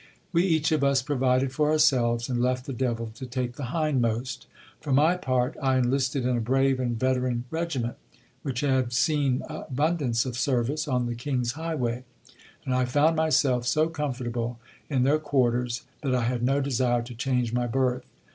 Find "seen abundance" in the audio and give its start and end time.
8.93-10.25